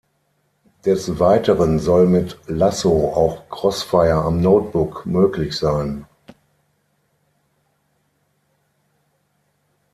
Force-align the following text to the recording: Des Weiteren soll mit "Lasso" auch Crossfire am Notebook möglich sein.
Des 0.83 1.19
Weiteren 1.19 1.77
soll 1.77 2.07
mit 2.07 2.39
"Lasso" 2.47 3.13
auch 3.13 3.47
Crossfire 3.49 4.23
am 4.23 4.41
Notebook 4.41 5.05
möglich 5.05 5.55
sein. 5.55 6.07